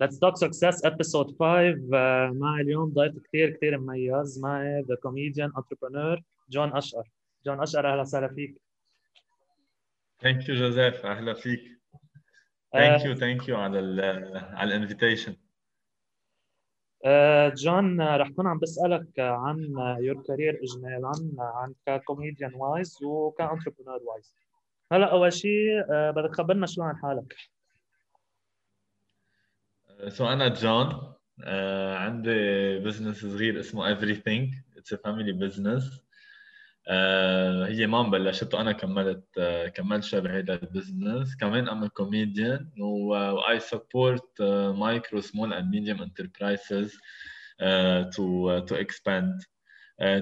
[0.00, 5.52] Let's Talk Success episode 5 uh, معي اليوم ضيف كثير كثير مميز معي the comedian
[5.58, 7.08] entrepreneur جون اشقر
[7.46, 8.54] جون اشقر أهلا وسهلا فيك.
[10.22, 11.60] thank you جوزيف أهلا فيك.
[12.72, 14.00] thank you thank you على ال
[14.54, 15.36] على ال invitation
[17.54, 19.58] جون رح كون عم بسألك عن
[20.00, 24.34] your career اجمالا عن ك comedian wise وك entrepreneur wise
[24.92, 27.34] هلأ أول شيء بدك تخبرنا شو عن حالك؟
[30.08, 31.48] so أنا جون uh,
[31.96, 34.56] عندي business صغير اسمه everything.
[34.76, 36.02] it's family business
[37.68, 43.70] هي ماما بلشت وأنا كملت uh, كملت بهذا ال business كمان I'm comedian و I
[43.70, 44.42] support
[44.76, 46.98] micro small and medium enterprises
[48.16, 49.42] to to expand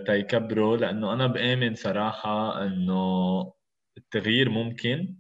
[0.07, 3.53] تيكبروا لأنه أنا بآمن صراحة إنه
[3.99, 5.20] التغيير ممكن.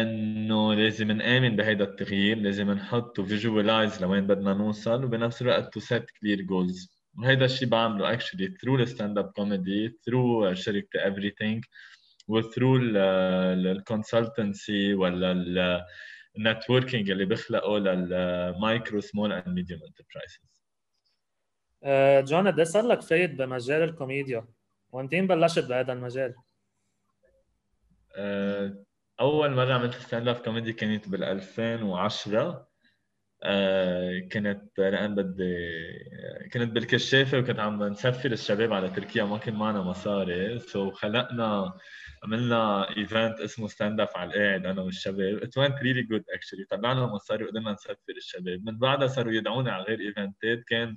[0.00, 5.80] أنه لازم نآمن بهيدا التغيير لازم نحط و visualize لوين بدنا نوصل وبنفس الوقت to
[5.80, 11.60] set clear goals وهيدا الشيء بعمله actually through ال stand up comedy through شركة everything
[12.28, 15.86] و through ال consultancy ولا
[16.38, 20.40] ال networking اللي بيخلقوا لل micro small and medium enterprises
[22.30, 24.46] جون قد صار لك فايت بمجال الكوميديا.
[24.92, 26.34] وأيمتين بلشت بهذا المجال؟
[28.12, 32.68] uh, أول مرة عملت stand up comedy كانت بال 2010
[33.42, 35.56] آه كنت لأن بدي
[36.52, 40.58] كنت بالكشافة وكنت عم نسفر الشباب على تركيا ما كان معنا مصاري.
[40.58, 41.72] so so خلقنا
[42.24, 45.42] عملنا event اسمه stand up على القاعد أنا والشباب.
[45.42, 48.60] it went really good actually طلعنا مصاري وقدرنا نسفر الشباب.
[48.66, 50.96] من بعدها صاروا يدعوني على غير event ات كان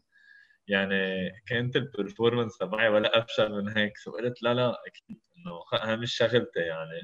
[0.67, 3.97] يعني كانت ال performance تبعي ولا أفشل من هيك.
[3.97, 5.21] so قلت لا لا أكيد
[5.85, 7.01] إنه مش شغلتي يعني.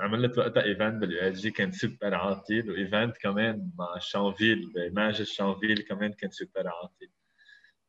[0.00, 5.82] عملت وقتها event بال USJ كان سوبر عاطل و event كمان مع شانفيل بماجد شانفيل
[5.82, 7.08] كمان كان سوبر عاطل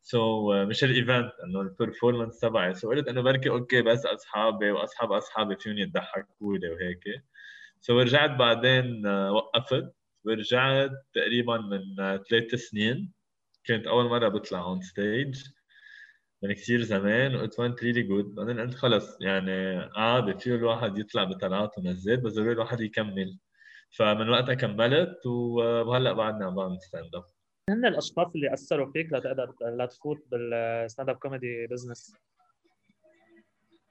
[0.02, 4.06] so so, مش ال event انه ال performance تبعي so قلت انه بركي okay بس
[4.06, 7.04] اصحابي واصحاب اصحابي فيهم يضحكوا لي وهيك
[7.82, 9.94] so so, رجعت بعدين وقفت
[10.26, 11.82] ورجعت تقريبا من
[12.30, 13.12] ثلاث سنين.
[13.64, 15.44] كانت أول مرة بطلع on stage
[16.44, 18.36] من كثير زمان و it went really good.
[18.36, 23.38] بعدين قلت خلص يعني عادي فيه الواحد يطلع بطلعات ونزلات بس ضروري الواحد يكمل.
[23.98, 27.24] فمن وقتها كملت وهلأ بعدنا عم بعمل stand up
[27.70, 32.16] هن الأشخاص اللي أثروا فيك لتقدر لتفوت بال stand up comedy business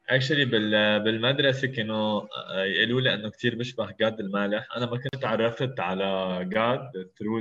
[0.09, 0.45] actually
[0.99, 2.23] بالمدرسة كانوا
[2.65, 4.77] يقولوا لي إنه كثير بشبه جاد المالح.
[4.77, 7.39] أنا ما كنت تعرفت على جاد through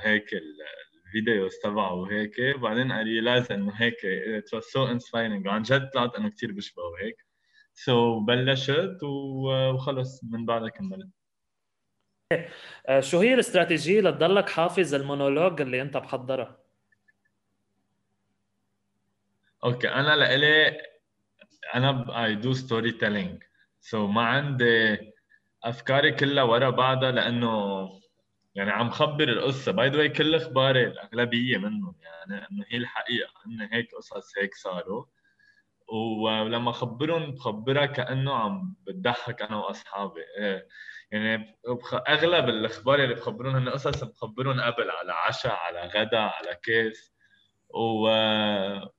[0.00, 0.30] هيك
[1.08, 3.94] ال videos تبعه وهيك وبعدين I realized انه هيك
[4.40, 5.46] it was so inspiring.
[5.46, 7.26] عن جد طلعت انه كثير بشبهه هيك
[7.74, 11.08] so so بلشت وخلص من بعدها كملت.
[12.86, 16.58] آه، شو هي الاستراتيجية لتضلك حافظ المونولوج اللي أنت محضرها؟
[19.64, 20.80] okay أنا لإلي
[21.74, 23.42] أنا I do storytelling
[23.80, 24.98] so ما عندي
[25.64, 27.88] أفكاري كلها ورا بعضها لأنه
[28.58, 29.72] يعني عم خبر القصة.
[29.72, 34.54] by the way كل اخباري الأغلبية منهم يعني إنه هي الحقيقة ان هيك قصص هيك
[34.54, 35.04] صاروا.
[36.22, 40.20] ولما خبرهم بخبرها كأنه عم بتضحك أنا وأصحابي.
[40.38, 40.68] إيه.
[41.10, 41.58] يعني
[42.08, 47.14] أغلب الأخبار اللي بخبرون هن قصص بخبرهم قبل على عشاء على غدا على كاس.
[47.68, 48.08] و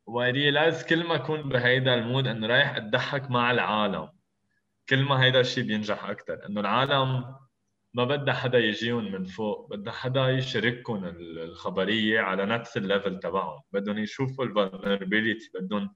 [0.06, 4.10] و realize كل ما أكون بهيدا ال mood إنه رايح أتضحك مع العالم.
[4.90, 7.36] كل ما هيدا الشيء بينجح أكثر إنه العالم
[7.94, 13.62] ما بدها حدا يجيهم من فوق بدها حدا يشاركهم الخبرية على نفس ال level تبعهم.
[13.74, 15.96] بدهم يشوفوا ال vulnerability بدهم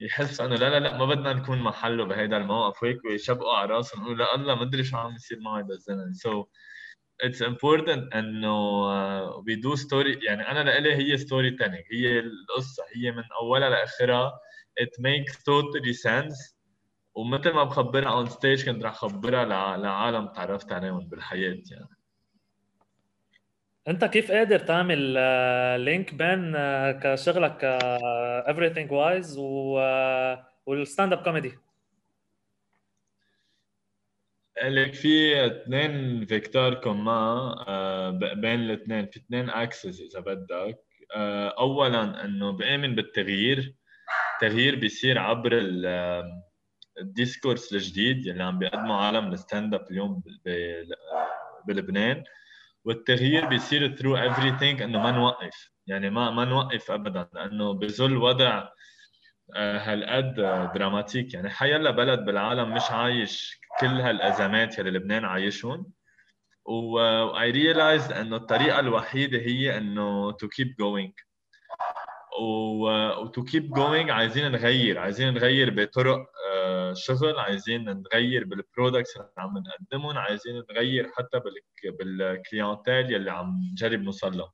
[0.00, 4.02] يحسوا إنه لا لا لا ما بدنا نكون محله بهيدا الموقف وهيك ويشبقوا على راسهم
[4.02, 6.14] يقولوا لا الله ما أدري شو عم يصير معي بالزمن.
[6.14, 6.44] so
[7.20, 8.56] it's important إنه
[9.46, 14.32] we do story يعني أنا لإلي هي storytelling هي القصة هي من أولها لآخرها.
[14.78, 16.56] it makes totally sense
[17.14, 19.44] ومثل ما بخبرها on stage كنت رح خبرها
[19.76, 21.88] لعالم تعرفت عليهم بالحياة يعني.
[23.88, 24.98] أنت كيف قادر تعمل
[25.80, 26.56] link بين
[26.92, 27.78] كشغلك ك
[28.52, 29.38] everything wise
[30.66, 31.52] وال stand-up comedy
[34.62, 39.06] لك في اثنين facteurs communs بين الاثنين.
[39.06, 40.78] في اثنين axes إذا بدك.
[41.58, 43.74] اولا إنه بآمن بالتغيير.
[44.34, 45.50] التغيير بيصير عبر
[46.98, 50.22] ال discourse الجديد اللي عم بيقدمه عالم ال stand-up اليوم
[51.66, 52.24] بلبنان
[52.84, 58.68] والتغيير بيصير through everything إنه ما نوقف يعني ما ما نوقف ابدا لأنه بظل وضع
[59.56, 60.34] آه، هالقد
[60.74, 61.34] dramatic.
[61.34, 65.92] يعني حيلا بلد بالعالم مش عايش كل هالأزمات يلي لبنان عايشهم.
[66.64, 66.98] و
[67.34, 71.31] I realized إنه الطريقة الوحيدة هي إنه to keep going.
[72.40, 79.16] و to keep going عايزين نغير عايزين نغير بطرق آه، شغل عايزين نغير بال products
[79.16, 81.40] اللي عم نقدمهم عايزين نغير حتى
[81.98, 84.50] بال clientèle يلي عم نجرب نوصل له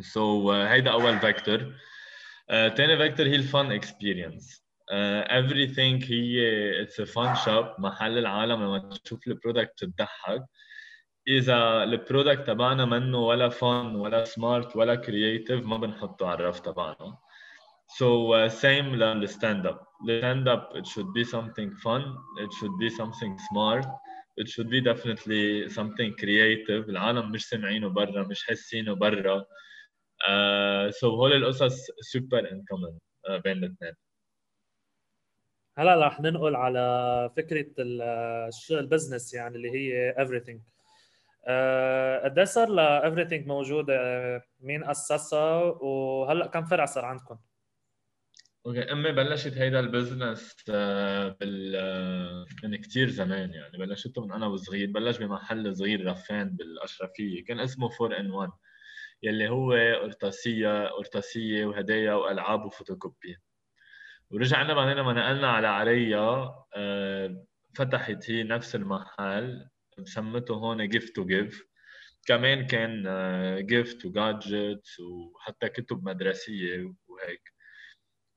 [0.00, 1.74] so so, uh, هيدا أول facteur
[2.48, 4.66] ثاني facteur هي ال fun experience
[5.26, 10.42] everything هي it's fun shop محل العالم لما تشوف ال product بتضحك
[11.28, 16.60] إذا ال product تبعنا منه ولا fun ولا smart ولا creative ما بنحطه على الرف
[16.60, 17.18] تبعنا.
[17.88, 22.02] So uh, same لل stand-up ال stand-up it should be something fun.
[22.44, 23.86] It should be something smart.
[24.40, 26.88] It should be definitely something creative.
[26.88, 29.44] العالم مش سامعينه برا مش حاسينه برا.
[30.22, 32.98] Uh, so هول القصص super in common
[33.40, 33.92] بين الاثنين.
[35.78, 37.66] هلا رح ننقل على فكرة
[38.70, 40.75] ال business يعني اللي هي everything.
[42.24, 43.96] قد إيه صار ل موجوده
[44.60, 47.38] مين أسسها؟ وهلأ كم فرع صار عندكم؟
[48.66, 53.78] okay امي بلشت هيدا ال business آه، بال آه، من كثير زمان يعني.
[53.78, 58.50] بلشته من أنا وصغير بلش بمحل صغير رفان بالأشرفية كان اسمه 4 in 1
[59.22, 59.72] يلي هو
[60.02, 63.36] قرطاسيه قرطاسيه وهدايا وألعاب وفوتوكوبي.
[64.30, 66.54] ورجعنا بعدين لما نقلنا على عريا
[67.74, 69.68] فتحت هي نفس المحل.
[70.04, 71.62] سمته هون Gift to Give
[72.26, 73.02] كمان كان
[73.66, 77.52] gift و gadgets وحتى كتب مدرسية وهيك.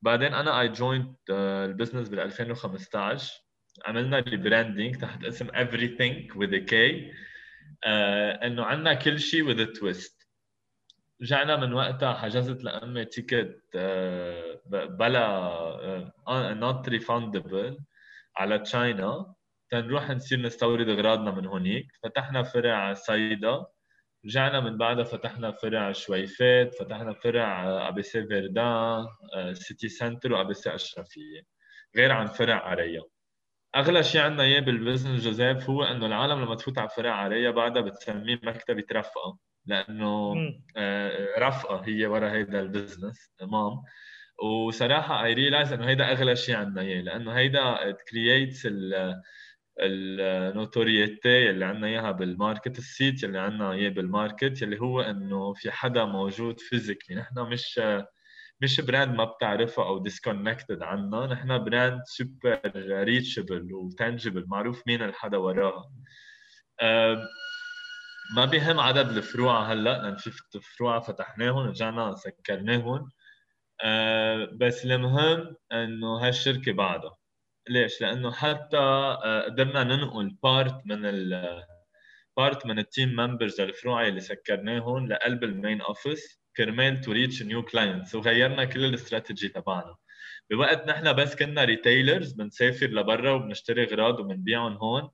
[0.02, 3.34] بعدين أنا I joined ال business بال 2015
[3.86, 6.74] عملنا rebranding تحت اسم everything with a K.
[6.74, 10.20] uh, إنه عندنا كل شيء with a twist.
[11.22, 17.84] رجعنا من وقتها حجزت لأمي ticket uh, بلا uh, not refundable
[18.38, 19.36] على تشاينا
[19.72, 21.86] تنروح نصير نستورد أغراضنا من هونيك.
[22.04, 23.66] فتحنا فرع صيدا.
[24.26, 29.06] رجعنا من بعدها فتحنا فرع شويفات فتحنا فرع ABC فيردان
[29.54, 31.42] City Centre و ABC أشرفية
[31.98, 33.02] غير عن فرع عريا
[33.76, 37.52] أغلى شيء عندنا إياه بال business جوزيف هو إنه العالم لما تفوت على فرع عريا
[37.52, 40.36] بعدها بتسميه مكتبه رفقة لأنه
[40.78, 43.32] آه، رفقة هي ورا هيدا البزنس.
[43.42, 43.82] mom
[44.44, 48.68] وصراحة I realize إنه هيدا أغلى شيء عندنا إياه لأنه هيدا creates
[49.80, 55.02] ال notoriety اللي عندنا إياها بال market الصيت اللي عندنا إياه بال market اللي هو
[55.02, 57.16] إنه في حدا موجود physically.
[57.16, 57.82] نحن مش
[58.62, 62.60] مش brand ما بتعرفها أو disconnected عنا نحن brand super
[63.04, 65.92] reachable و tangible معروف مين الحدا وراها
[68.36, 70.32] ما بيهم عدد الفروع هلأ لأن في
[70.78, 73.10] فروع فتحناهم رجعنا سكرناهم.
[74.58, 77.19] بس المهم إنه هالشركة بعدها
[77.70, 81.64] ليش؟ لأنه حتى آه، قدرنا ننقل part من ال
[82.38, 87.44] part من ال team members الفروع اللي سكرناهم لقلب ال main office كرمال to reach
[87.44, 89.96] new clients وغيرنا كل الاستراتيجي تبعنا.
[90.52, 95.10] بوقت نحن بس كنا retailers بنسافر لبرا وبنشتري اغراض وبنبيعهم هون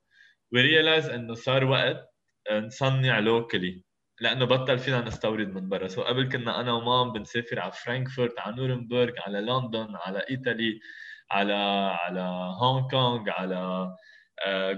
[0.54, 2.14] و realize إنه صار وقت
[2.52, 3.84] نصنع locally
[4.22, 5.88] لأنه بطل فينا نستورد من برا.
[5.88, 10.80] so قبل كنا أنا و mom بنسافر على فرانكفورت على نورنبرغ على لندن على إيطالي.
[11.32, 11.54] على
[12.04, 12.22] على
[12.62, 13.96] هونغ كونغ على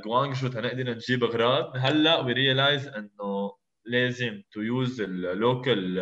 [0.05, 5.99] جوانجو تنقدر نجيب اغراض هلأ we realize إنه لازم to use ال local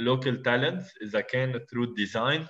[0.00, 2.46] ال local talents إذا كان through ال design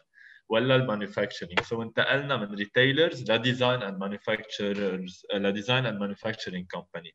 [0.49, 6.67] ولا ال manufacturing so انتقلنا من retailers ل design and manufacturers ل design and manufacturing
[6.67, 7.15] company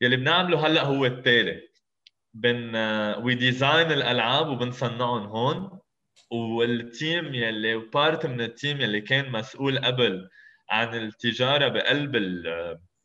[0.00, 1.68] يلي بنعمله هلأ هو التالي.
[2.34, 2.76] بن
[3.24, 5.80] we design الألعاب وبنصنعهم هون.
[6.30, 10.28] وال team يلي part من ال team يلي كان مسؤول قبل
[10.70, 12.16] عن التجارة بقلب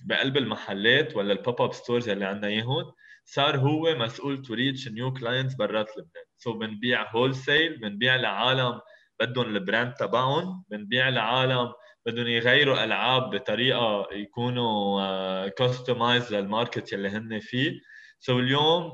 [0.04, 2.92] بقلب المحلات ولا ال pop-up stores اللي عندنا اياهم
[3.26, 6.26] صار هو مسؤول to reach new clients برات لبنان.
[6.38, 8.80] so so بنبيع هول سيل بنبيع لعالم
[9.20, 11.74] بدهم ال brand تبعهم بنبيع لعالم
[12.06, 17.80] بدهم يغيروا ألعاب بطريقة يكونوا customized لل market يلي هن فيه.
[18.20, 18.92] so so اليوم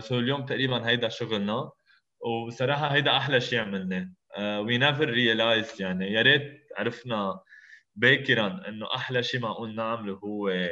[0.00, 1.70] so uh, so اليوم تقريبا هيدا شغلنا.
[2.20, 4.10] وصراحة هيدا أحلى شيء عملناه.
[4.60, 6.12] we never realize يعني.
[6.12, 7.40] يا ريت عرفنا
[7.96, 10.68] باكرا إنه أحلى شيء معقول نعمله هو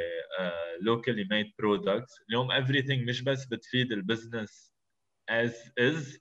[0.80, 4.74] locally made products اليوم everything مش بس بتفيد ال business
[5.28, 6.18] is is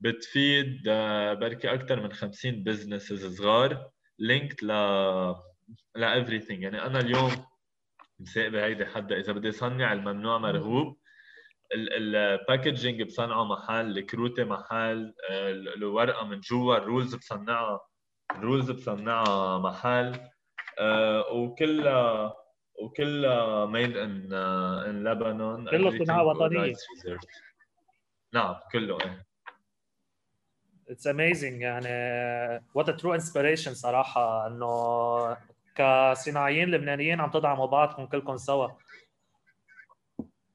[0.00, 4.72] بتفيد uh, بركي أكثر من 50 بزنسز صغار لينكد ل
[5.96, 6.50] ل everything.
[6.50, 7.30] يعني أنا اليوم
[8.20, 10.98] مساقبه هيدي حدا إذا بدي صنع الممنوع مرغوب
[11.74, 15.14] الباكجينج بصنعه محل الكروتة محل
[15.76, 17.80] الورقة من جوا الرولز بصنعها
[18.30, 20.20] الرولز بصنعها محل
[21.32, 22.34] وكلها
[22.82, 26.74] وكلها ميد ان ان لبنان كله صناعة وطنية.
[28.32, 29.26] نعم كله إيه.
[30.88, 31.88] اتس اميزنج يعني
[32.74, 35.36] what true inspiration صراحة إنه
[35.74, 38.68] كصناعيين لبنانيين عم تدعموا بعضكم كلكم سوا.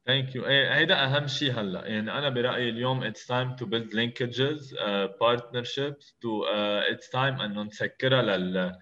[0.07, 1.87] thank you إيه هيدا أهم شيء هلا.
[1.87, 4.75] يعني أنا برأيي اليوم it's time to build linkages
[5.21, 6.43] partnerships to
[6.91, 8.75] it's time انه نسكرها لل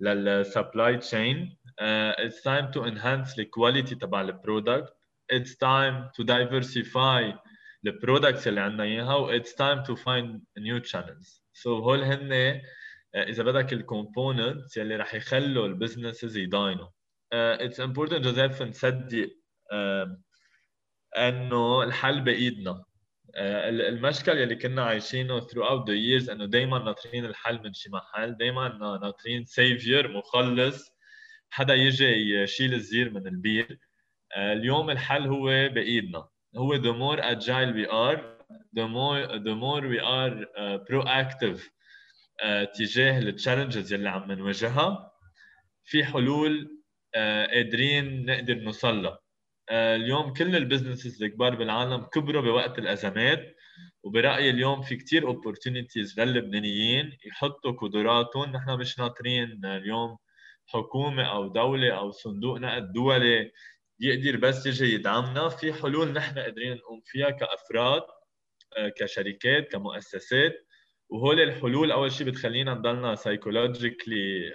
[0.00, 4.92] لل supply chain it's time to enhance ال quality تبع ال product
[5.30, 7.34] it's time to diversify
[7.86, 11.42] ال products اللي عندنا إياها و it's time to find new channels.
[11.52, 12.60] so هول هن آه،
[13.14, 16.88] إذا بدك ال components يلي رح يخلوا ال businesses يضاينوا.
[17.32, 19.30] it's important جوزيف نصدق
[21.16, 22.84] إنه الحل بإيدنا.
[23.34, 28.36] آه، المشكل يلي كنا عايشينه throughout the years إنه دائما ناطرين الحل من شي محل
[28.36, 28.68] دائما
[29.02, 30.92] ناطرين savior مخلص
[31.50, 33.78] حدا يجي يشيل الزير من البير.
[34.36, 36.28] آه، اليوم الحل هو بإيدنا.
[36.56, 38.20] هو the more agile we are
[38.78, 41.60] the more the more we are uh, proactive
[42.42, 45.12] uh, تجاه ال challenges اللي عم نواجهها.
[45.84, 46.80] في حلول
[47.16, 47.18] uh,
[47.54, 49.25] قادرين نقدر نوصل لها.
[49.70, 53.56] اليوم كل ال businesses الكبار بالعالم كبروا بوقت الأزمات
[54.02, 58.52] وبرأيي اليوم في كثير opportunities للبنانيين يحطوا قدراتهم.
[58.52, 60.16] نحن مش ناطرين اليوم
[60.66, 63.52] حكومة أو دولة أو صندوق نقد دولي
[64.00, 65.48] يقدر بس يجي يدعمنا.
[65.48, 68.02] في حلول نحن قادرين نقوم فيها كأفراد
[68.76, 70.66] آه، كشركات كمؤسسات.
[71.08, 74.52] وهول الحلول أول شيء بتخلينا نضلنا psychologically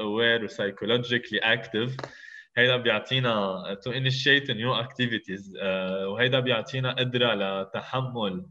[0.00, 1.96] aware و psychologically active
[2.56, 5.56] هيدا بيعطينا to initiate new activities
[6.06, 8.46] وهيدا بيعطينا قدرة لتحمل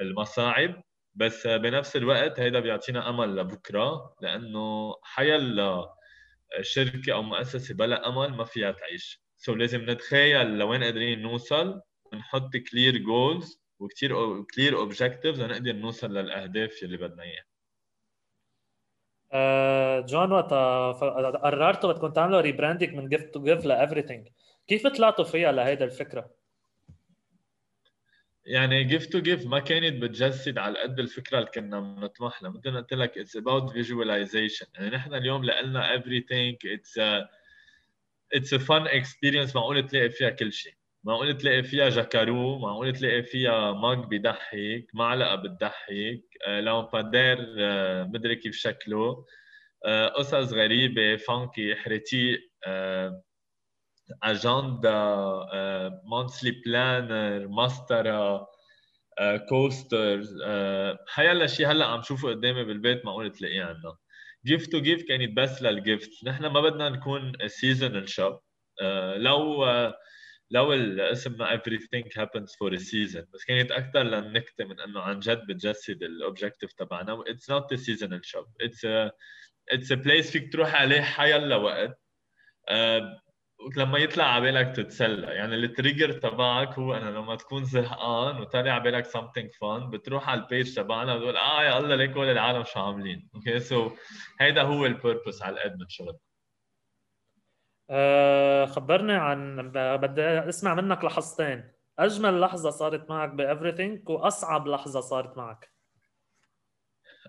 [0.00, 0.82] المصاعب
[1.14, 5.94] بس بنفس الوقت هيدا بيعطينا أمل لبكرة لأنه حيلا
[6.60, 9.22] شركه أو مؤسسة بلا أمل ما فيها تعيش.
[9.36, 11.80] so so لازم نتخيل لوين قادرين نوصل
[12.12, 17.44] ونحط clear goals وكثير clear objectives لنقدر نوصل للأهداف اللي بدنا إياها.
[17.44, 17.47] آه،
[20.06, 20.52] جون وقت
[21.42, 24.28] قررتوا بدكم تعملوا rebranding من Gift to Give ل Everything
[24.68, 26.30] كيف طلعتوا فيها لهيدا الفكرة؟
[28.44, 32.50] يعني Gift to Give ما كانت بتجسد على قد الفكرة اللي كنا بنطمح لها.
[32.50, 36.98] مثل ما قلت لك it's about visualization يعني نحن اليوم لنا everything it's
[38.34, 40.74] اتس ا فن اكسبيرينس معقول تلاقي فيها كل شيء.
[41.04, 46.22] معقول تلاقي فيها جاكارو معقول تلاقي فيها ماج بيضحك معلقه بتضحك.
[46.46, 49.24] آه، لامبادير آه، مدري كيف شكله.
[49.86, 52.40] آه، قصص غريبة فانكي حريتيق
[54.22, 55.16] أجندا
[56.04, 58.46] مونثلي بلانر مسطره
[59.48, 60.22] كوستر
[61.08, 63.96] حيلا شيء هلا عم شوفه قدامي بالبيت معقول تلاقيه عندنا
[64.46, 68.40] Gift to Give كانت بس لل gift نحن ما بدنا نكون seasonal shop
[69.16, 69.64] لو
[70.50, 75.46] لو اسمنا everything happens for a season بس كانت أكثر للنكتة من إنه عن جد
[75.46, 77.24] بتجسد ال objective تبعنا.
[77.28, 78.46] It's not a seasonal shop.
[78.62, 79.10] It's a
[79.74, 82.00] it's a place فيك تروح عليه حيلا وقت
[82.70, 83.28] uh,
[83.76, 85.26] لما يطلع على بالك تتسلى.
[85.26, 90.28] يعني ال trigger تبعك هو أنا لما تكون زهقان وطالع على بالك something fun بتروح
[90.28, 93.90] على ال page تبعنا وتقول آه يا الله ليك كل العالم شو عاملين؟ okay so
[94.40, 96.18] هيدا هو ال purpose على قد من شغل
[97.90, 101.72] أه خبرني عن بدي اسمع منك لحظتين.
[101.98, 105.72] أجمل لحظة صارت معك ب Everything وأصعب لحظة صارت معك؟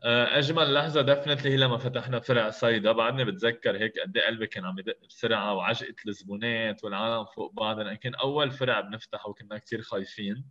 [0.04, 4.48] آه، أجمل لحظة definitely هي لما فتحنا فرع صيدا بعدني بتذكر هيك قد إيه قلبي
[4.48, 9.82] كان عم يدق بسرعة وعجقة الزبونات والعالم فوق بعض لكن أول فرع بنفتحه وكنا كثير
[9.82, 10.46] خايفين.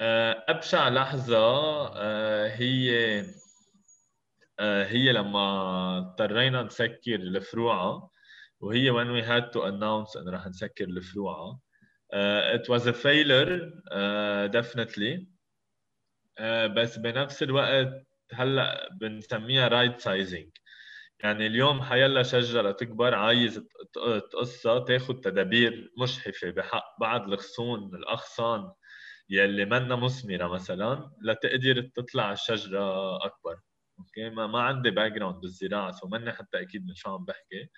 [0.00, 1.36] آه، أبشع لحظة
[1.96, 3.24] آه، هي
[4.60, 8.09] هي لما اضطرينا نسكر الفروعة.
[8.60, 11.60] وهي when we had to announce انه رح نسكر الفروعة.
[12.56, 13.60] It was a failure
[13.92, 15.26] uh, definitely.
[16.38, 20.50] آه، بس بنفس الوقت هلأ بنسميها right sizing
[21.24, 23.62] يعني اليوم حيلا شجرة تكبر عايز
[24.32, 28.72] تقصها تاخذ تدابير مشحفه بحق بعض الغصون الأغصان
[29.30, 33.56] يلي منا مثمرة مثلا لتقدر تطلع الشجرة أكبر.
[33.98, 37.68] okay ما, ما عندي background بالزراعة so ماني حتى أكيد من شو عم بحكي.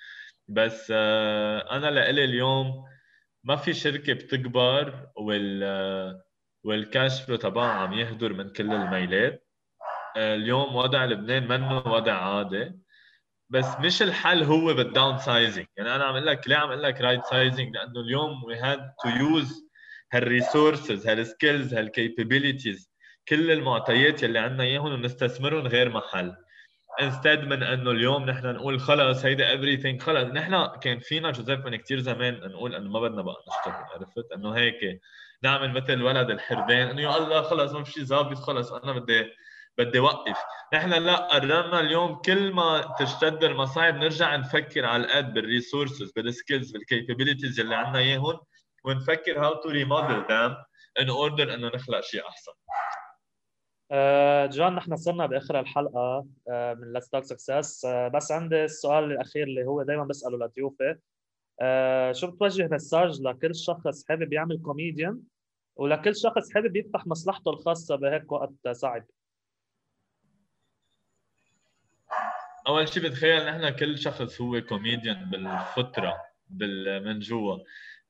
[0.48, 2.84] بس آه، أنا لإلي اليوم
[3.44, 6.22] ما في شركة بتكبر وال
[6.64, 9.48] وال cash flow تبعها عم يهدر من كل الميلات.
[10.16, 12.82] آه، اليوم وضع لبنان منه وضع عادي.
[13.50, 17.00] بس مش الحل هو بال downsizing يعني أنا عم أقول لك ليه عم أقول لك
[17.00, 19.68] right-sizing لأنه اليوم we have to use
[20.12, 22.92] هال resources هال skills هال capabilities
[23.28, 26.36] كل المعطيات يلي عندنا إياهم ونستثمرهم غير محل.
[27.00, 30.24] instead من إنه اليوم نحن نقول خلص هيدا everything خلص.
[30.24, 34.52] نحن كان فينا جوزيف من كثير زمان نقول إنه ما بدنا بقى نشتغل عرفت؟ إنه
[34.52, 35.00] هيك
[35.42, 39.30] نعمل مثل ولد الحردان إنه يا الله خلص ما في شيء ظابط خلص أنا بدي
[39.78, 40.36] بدي وقف.
[40.74, 46.27] نحن لا قررنا اليوم كل ما تشتد المصاعب نرجع نفكر على القد بال resources بال
[46.27, 48.40] skills بال capabilities اللي عندنا إياهم
[48.84, 50.56] ونفكر how to remodel them
[51.00, 52.52] in order إنه نخلق شيء أحسن.
[53.94, 59.46] آه، جون نحن صرنا بآخر الحلقة آه، من Let's Talk Success بس عندي السؤال الأخير
[59.46, 60.96] اللي هو دائما بسأله لضيوفي.
[61.60, 65.20] آه، شو بتوجه message لكل شخص حابب يعمل كوميديان
[65.76, 69.04] ولكل شخص حابب يفتح مصلحته الخاصة بهيك وقت صعب.
[72.68, 76.14] أول شيء بتخيل نحن كل شخص هو كوميديان بالفطرة
[77.04, 77.58] من جوا.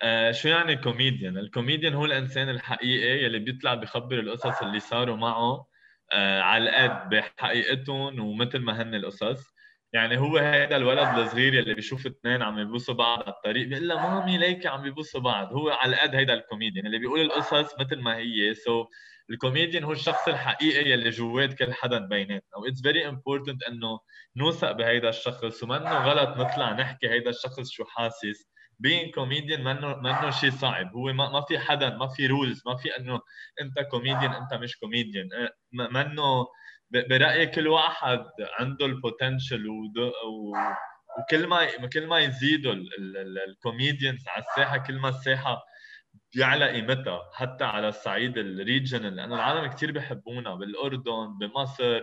[0.03, 5.17] آه شو يعني comedian؟ ال comedian هو الإنسان الحقيقي يلي بيطلع بخبر القصص اللي صاروا
[5.17, 5.72] معه.
[6.15, 9.53] على القد بحقيقتهم ومثل ما هن القصص.
[9.93, 14.09] يعني هو هذا الولد الصغير يلي بيشوف اثنين عم يبوسوا بعض على الطريق بيقول له
[14.09, 15.53] mommy ليكي عم يبوسوا بعض.
[15.53, 18.55] هو على القد هيدا الكوميديان اللي بيقول القصص مثل ما هي.
[18.55, 18.89] so
[19.31, 22.59] الكوميديان هو الشخص الحقيقي يلي جوات كل حدا بيناتنا.
[22.59, 24.01] و it's very important إنه
[24.37, 25.63] نوثق بهيدا الشخص.
[25.63, 28.53] ومنه غلط نطلع نحكي هيدا الشخص شو حاسس.
[28.79, 30.93] بين كوميديان منه منه شيء صعب.
[30.95, 33.21] هو ما, ما في حدا ما في rules ما في إنه
[33.61, 36.47] أنت كوميديان أنت مش كوميديان أه، منه
[36.93, 38.25] برايي كل واحد
[38.59, 42.75] عنده ال potential وكل ما كل ما يزيدوا
[43.49, 45.63] ال comedians على الساحة كل ما الساحة
[46.35, 47.21] بيعلى قيمتها.
[47.35, 52.01] حتى على الصعيد ال regional لأنه العالم كثير بحبونا بالأردن بمصر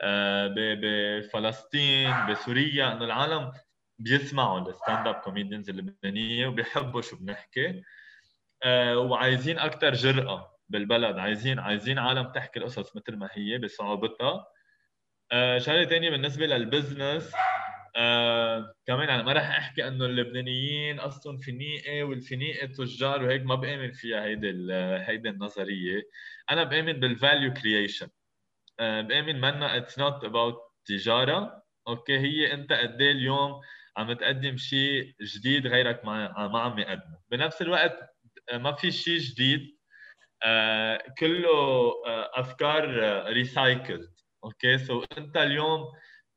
[0.00, 2.92] آه، بفلسطين بسوريا.
[2.92, 3.52] إنه العالم
[3.98, 7.82] بيسمعوا ال stand-up comedians اللبنانيه وبيحبوا شو بنحكي.
[8.62, 11.18] آه، وعايزين أكثر جرأة بالبلد.
[11.18, 14.46] عايزين عايزين عالم تحكي القصص مثل ما هي بصعوبتها.
[15.32, 17.34] آه، شغلة ثانية بالنسبة لل business
[17.96, 23.92] آه كمان أنا ما راح أحكي إنه اللبنانيين أصلا فينيقيي والفينيقيي تجار وهيك ما بآمن
[23.92, 24.72] فيها هيدي
[25.06, 26.02] هيدي النظرية.
[26.50, 28.08] أنا بآمن بال value creation
[28.80, 31.62] آه بآمن منا it's not about تجارة.
[31.88, 33.60] okay هي أنت قد إيه اليوم
[33.96, 37.18] عم تقدم شيء جديد غيرك ما ما عم يقدمه.
[37.30, 37.98] بنفس الوقت
[38.52, 39.78] آه، ما في شيء جديد.
[40.44, 41.50] آه كله
[42.06, 42.84] آه أفكار
[43.32, 44.14] recycled
[44.44, 45.84] okay؟ so أنت اليوم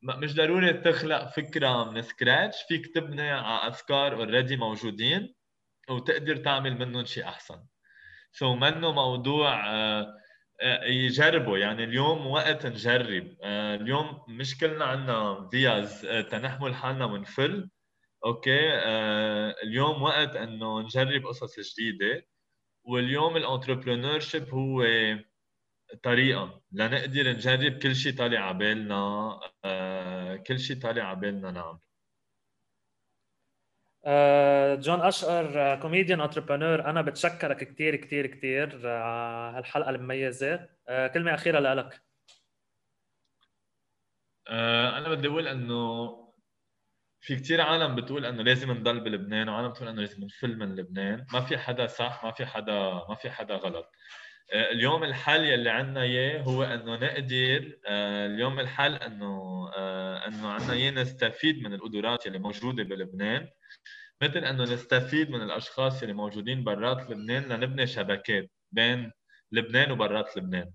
[0.02, 5.34] مش ضروري تخلق فكرة من scratch فيك تبني على أفكار already موجودين
[5.90, 7.66] وتقدر تعمل منهم شيء أحسن.
[8.32, 9.64] so منه موضوع
[10.86, 11.58] يجربوا.
[11.58, 13.36] يعني اليوم وقت نجرب.
[13.42, 17.70] آه، اليوم مش كلنا عندنا فياز تنحمل حالنا ونفل
[18.26, 18.58] okay؟
[19.62, 22.26] اليوم وقت إنه نجرب قصص جديدة.
[22.84, 24.84] واليوم ال entrepreneurship هو
[26.02, 28.96] طريقة لنقدر نجرب كل شيء طالع على بالنا
[29.64, 31.80] آه، كل شيء طالع على بالنا نعم.
[34.76, 40.68] جون أشقر comedian entrepreneur أنا بتشكرك كثير كثير كثير على هالحلقه المميزة.
[40.88, 42.02] آه، كلمة أخيرة لك
[44.48, 46.08] آه، أنا بدي أقول إنه
[47.20, 51.26] في كثير عالم بتقول إنه لازم نضل بلبنان وعالم بتقول إنه لازم نفل من لبنان.
[51.32, 52.72] ما في حدا صح ما في حدا
[53.08, 53.84] ما في حدا غلط.
[53.84, 53.90] آه،
[54.54, 60.72] اليوم الحل يلي عندنا إياه هو إنه نقدر آه، اليوم الحل إنه آه، إنه عندنا
[60.72, 63.48] إياه نستفيد من القدرات يلي موجودة بلبنان.
[64.22, 69.12] مثل إنه نستفيد من الأشخاص يلي موجودين برات لبنان لنبني شبكات بين
[69.52, 70.72] لبنان وبرات لبنان.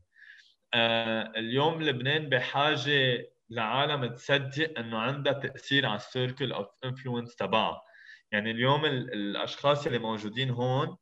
[1.36, 7.82] اليوم لبنان بحاجة لعالم تصدق إنه عندها تأثير على ال circle of influence تبعها.
[8.32, 10.98] يعني اليوم الأشخاص اللي موجودين هون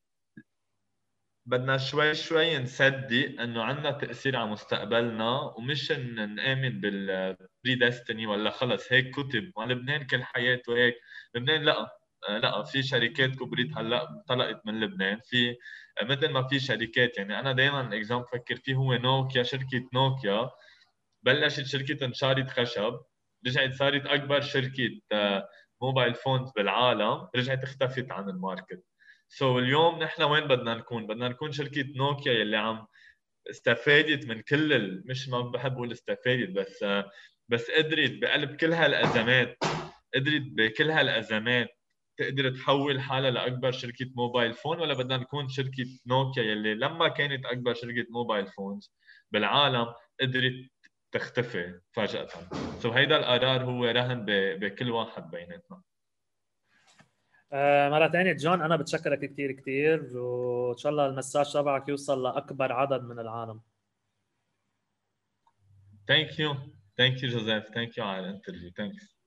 [1.46, 8.94] بدنا شوي شوي نصدق إنه عندنا تأثير على مستقبلنا ومش نآمن بال predestiny ولا خلص
[8.94, 9.52] هيك كتب.
[9.58, 10.96] ما لبنان كل حياته هيك.
[11.36, 11.88] لبنان لا
[12.30, 15.20] لا في شركات كبيرة هلأ طلقت من لبنان.
[15.24, 15.56] في
[16.04, 20.50] مثل ما في شركات يعني أنا دائما الاكزام بفكر فيه هو نوكيا شركة نوكيا.
[21.24, 23.00] بلشت شركة نشارة خشب
[23.48, 24.90] رجعت صارت أكبر شركة
[25.82, 28.84] mobile phones بالعالم رجعت اختفت عن ال market.
[29.34, 32.88] so, اليوم نحن وين بدنا نكون؟ بدنا نكون شركة نوكيا يلي عم
[33.50, 35.04] استفادت من كل ال...
[35.08, 36.86] مش ما بحب أقول استفادت بس
[37.50, 39.58] بس قدرت بقلب كل هالأزمات
[40.16, 41.70] قدرت بكل هالأزمات
[42.18, 47.46] تقدر تحول حالها لأكبر شركة mobile phone ولا بدنا نكون شركة نوكيا يلي لما كانت
[47.46, 48.94] أكبر شركة mobile phones
[49.32, 50.54] بالعالم قدرت
[51.12, 52.28] تختفي فجاه
[52.80, 54.26] so هيدا القرار هو رهن
[54.60, 55.82] بكل واحد بيناتنا
[57.90, 62.72] مرة ثانية جون أنا بتشكرك كثير كثير وإن شاء الله ال message تبعك يوصل لأكبر
[62.72, 63.62] عدد من العالم.
[66.08, 66.56] thank you
[66.98, 67.64] thank you جوزيف.
[67.74, 68.72] thank you على ال interview.
[68.72, 69.21] thanks